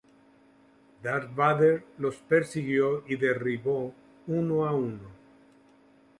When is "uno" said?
4.25-4.65, 4.73-5.11